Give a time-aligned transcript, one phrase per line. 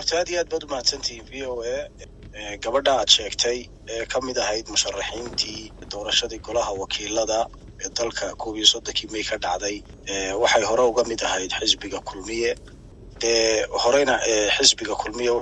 [0.00, 3.58] horta aad iyo aad baad umahadsantihiin v o a gabadha aad sheegtay
[3.94, 5.60] ee ka mid ahayd musharaxiintii
[5.92, 7.40] doorashadii golaha wakiilada
[7.84, 9.76] ee dalka koob iyo soddonkii may ka dhacday.
[10.42, 12.50] Waxay hore uga mid ahayd xisbiga kulmiye.
[13.20, 14.14] Dee horeyna
[14.56, 15.32] xisbiga kulmiye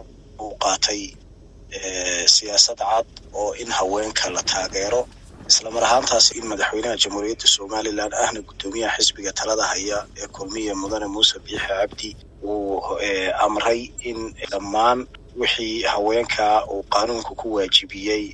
[0.43, 1.03] uu qaatay
[2.35, 3.09] siyaasad cad
[3.41, 5.03] oo in haweenka la taageero.
[5.51, 11.37] Islamar ahaantaas in madaxweynaha jamhuuriyadda somalilan ahna guddoomiyaha xisbiga talada haya ee kulmiye mudane muuse
[11.45, 12.11] biixi cabdi
[12.43, 12.81] uu
[13.45, 15.07] amray in dhammaan
[15.41, 18.25] wixii haweenka uu qaanuunku ku waajibiyey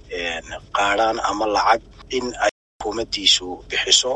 [0.77, 1.83] qaadhaan ama lacag
[2.17, 4.13] in ay xukuumaddiisu bixiso.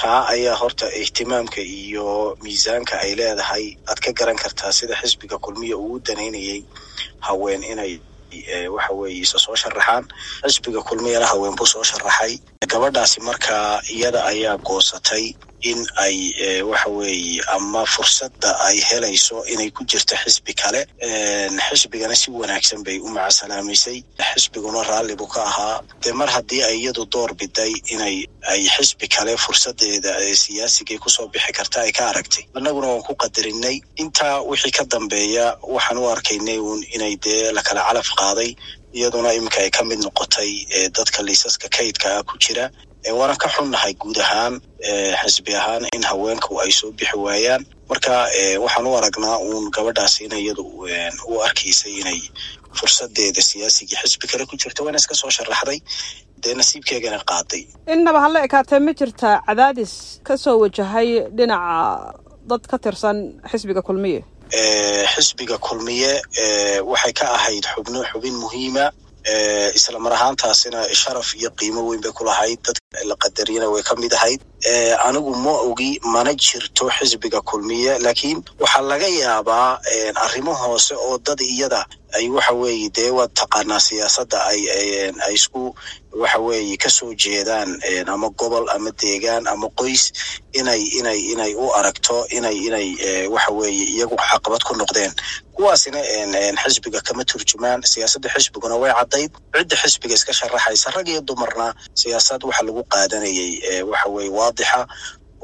[0.00, 3.66] Taa ayaa horta ihtimaamka iyo miisaanka ay leedahay.
[3.88, 6.60] Aad ka garan kartaa sida xisbiga kulmiya uu u danaynayay
[7.26, 7.92] haween inay
[8.74, 10.04] waxa weeye isa soo sharaxaan
[10.46, 12.32] xisbiga kulmiyana haween buu soo sharaxay
[12.72, 15.24] gabadhaasi markaa iyada ayaa goosatay
[15.70, 16.16] in ay
[16.70, 20.80] waxa weeye ama fursadda ay helayso inay ku jirto xisbi kale
[21.68, 23.98] xisbigana si wanaagsan bay u macasalaameysay
[24.34, 25.78] xisbiguna raalli buu ka ahaa.
[26.02, 28.16] Dee mar haddii ay iyadu door biday inay
[28.52, 30.12] ay xisbi kale fursadeeda
[30.42, 32.44] siyaasigay ku soo bixi karta ay ka aragtay.
[32.56, 37.80] Annaguna waan ku qadarinay intaa wixii ka dambeeya waxaan u arkaynay uun inay dee lakala
[37.88, 38.50] calaf qaaday
[38.98, 40.50] iyaduna iminka ay ka mid noqotay
[40.96, 42.66] dadka liisaska kaydka ah ku jira
[43.12, 44.60] waanan ka xunnahay guud ahaan
[45.22, 47.62] xisbi ahaan in haweenku ay soo bixi waayaan.
[47.88, 48.26] Marka
[48.64, 50.62] waxaan u aragnaa uun gabadhaas in iyadu
[51.28, 52.20] u arkaysay inay
[52.78, 54.84] fursadeeda siyaasigii xisbi kale ku jirto.
[54.84, 55.78] Waana iska soo sharaxday
[56.42, 57.62] dee nasiibkeegana qaaday.
[57.92, 62.14] Innaba hala ekaatee ma jirtaa cadaadis ka soo wajahay dhinaca
[62.50, 63.18] dad ka tirsan
[63.50, 64.24] xisbiga kulmiye?
[65.14, 66.12] Xisbiga kulmiye
[66.90, 68.90] waxay ka ahayd xubno xubin muhiima
[69.78, 72.58] isla mar ahaantaasina sharaf iyo qiimo weyn bay ku lahayd.
[72.66, 74.40] Dadka la qadariyana way ka mid ahayd.
[75.06, 79.78] Anigu ma ogi mana jirto xisbiga kulmiye laakiin waxaa laga yaabaa
[80.24, 81.80] arrimo hoose oo dad iyada
[82.18, 84.60] ay waxa weeye dee waad taqaanaa siyaasadda ay
[85.26, 85.62] ay isku
[86.22, 87.70] waxa weeye ka soo jeedaan
[88.14, 90.04] ama gobol ama deegaan ama qoys
[90.60, 92.88] inay inay inay u aragto inay inay
[93.34, 95.12] waxa weeye iyagu caqabad ku noqdeen.
[95.54, 95.98] Kuwaasina
[96.62, 101.66] xisbiga kama turjumaan siyaasadda xisbiguna way caddayd cidda xisbiga iska sharaxaysa rag iyo dumarna
[102.00, 104.80] siyaasad waxa lagu qaadanayay waxa weeye waadixa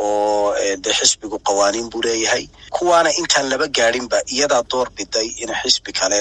[0.01, 2.45] oo dee xisbigu qawaaniin buu leeyahay.
[2.77, 6.21] Kuwaana intaan laba gaadhinba iyadaa door biday in xisbi kale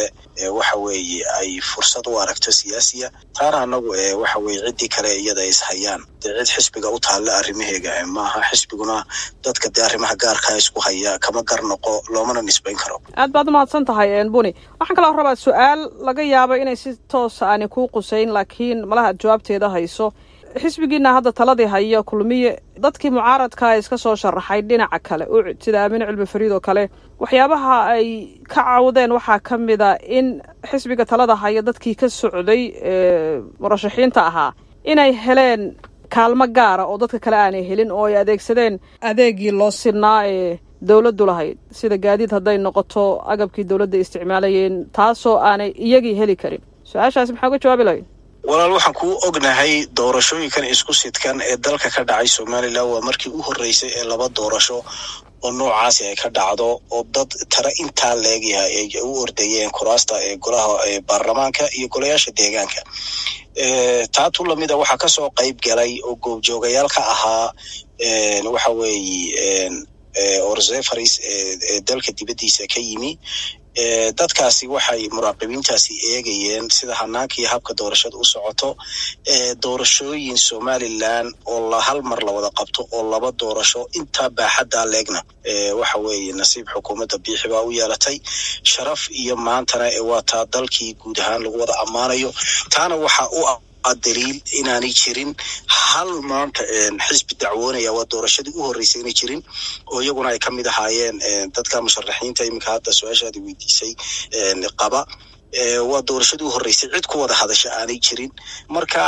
[0.58, 3.08] waxa weeye ay fursad u aragto siyaasiya.
[3.38, 3.90] Taana anagu
[4.22, 6.02] waxa weye ciddii kale iyada is hayaan.
[6.24, 8.98] Dee cid xisbiga u taalla arrimaheega maaha xisbiguna
[9.46, 12.98] dadka dee arrimaha gaarkaa isku haya kama gar noqo loomana nisbayn karo.
[13.22, 14.52] Aad baad umahadsan tahay buni.
[14.80, 19.18] Waxaan kaloo rabaa su'aal laga yaabo inay si toosa aani kuu qusayn laakiin malaha ad
[19.24, 20.08] jawaabteeda hayso
[20.58, 25.26] xisbigiina hadda taladii haya kulmiye dadkii mucaaradkaa iska soo sharaxay dhinaca kale
[25.64, 26.90] sida aamine cilmi fariid oo kale.
[27.20, 28.08] Waxyaabaha ay
[28.48, 32.62] ka cawdeen waxaa ka mid a in xisbiga talada haya dadkii ka socday
[33.60, 35.76] murashaxiinta ahaa inay heleen
[36.10, 41.26] kaalmo gaara oo dadka kale aanay helin oo ay adeegsadeen adeegii loo sinaa ee dowladdu
[41.26, 41.58] lahayd.
[41.72, 46.62] Sida gaadiid hadday noqoto agabkii dowladda isticmaalayeen taasoo aanay iyagii heli karin.
[46.90, 48.06] Su'aashaasi maxaa uga jawaabi lahayd
[48.50, 53.42] walaal waxaan kuu ognahay doorashooyinkan isku sidkan ee dalka ka dhacay somalilan waa markii u
[53.48, 54.78] horreysay ee laba doorasho
[55.46, 60.36] oo noocaasi ay ka dhacdo oo dad tara intaa leegyahay ay u ordayeen kuraasta ee
[60.44, 60.74] golaha
[61.10, 62.82] baarlamaanka iyo golayaasha deegaanka.
[64.16, 67.48] Taatu lamida waxaa ka soo qayb galay oo goobjoogayaal ka ahaa
[68.54, 69.70] waxa weeye
[70.52, 73.12] orzefaris ee dalka dibaddiisa ka yimi
[74.20, 78.70] dadkaasi waxay muraaqibiintaasi eegayeen sida hanaanka iyo habka doorashada u socoto.
[79.64, 85.22] Doorashooyin somalilan oo hal mar la wada qabto oo laba doorasho intaa baaxaddaa leegna.
[85.80, 88.18] Waxa weeye nasiib xukuumadda biixi baa u yeelatay.
[88.72, 92.30] Sharaf iyo maantana waa taa dalkii guud ahaan lagu wada ammaanayo.
[92.74, 93.42] Taana waxa u
[94.06, 95.32] daliil inaanay jirin.
[95.68, 96.64] Hal maanta
[97.08, 99.42] xisbi dacwoonaya waa doorashadii u horreysay inay jirin.
[99.92, 101.18] Oo iyaguna ay ka mid ahaayeen
[101.56, 103.92] dadka musharaxiinta iminka hadda su'aashaadi weydiisay
[104.82, 105.02] qaba.
[105.92, 108.32] Waa doorashadii u horreysay cid ku wada hadasha aanay jirin.
[108.76, 109.04] Marka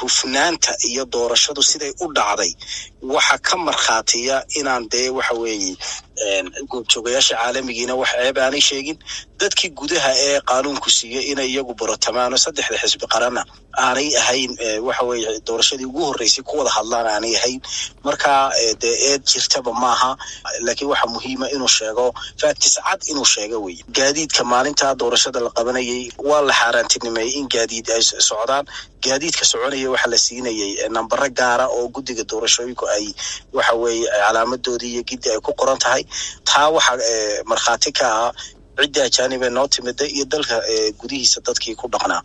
[0.00, 2.52] hufnaanta iyo doorashadu siday u dhacday
[3.14, 5.76] waxa ka markhaatiya inaan dee waxa weeye
[6.70, 8.98] goobjoogayaasha caalamigiina wax ceeb aanay sheegin
[9.40, 13.42] dadkii gudaha ee qaanuunku siiyey inay iyagu borotamaano saddexda xisbi qaranna
[13.84, 14.50] aanay ahayn
[14.86, 17.60] waxa weeye doorashadii ugu horreysay ku wada hadlaan aanay ahayn.
[18.06, 18.32] Marka
[18.82, 20.10] dee eed jirtaba maaha
[20.66, 22.06] laakiin waxa muhiima inuu sheego
[22.40, 27.86] factis cad inuu sheego weye gaadiidka maalintaa doorashada la qabanayay waa la xaaraantinimeeyey in gaadiid
[27.96, 28.64] ay socdaan.
[29.06, 33.06] Gaadiidka soconaya waxaa la siinayay nambaro gaara oo guddiga doorashooyinku ay
[33.56, 36.02] waxa weeye calaamadoodii iyo giddi ay ku qoran tahay
[36.48, 36.92] taa waxa
[37.50, 38.32] markhaati ka ah
[38.80, 40.56] ciddii ajaanibee noo timida iyo dalka
[41.00, 42.22] gudihiisa dadkii ku dhaqnaa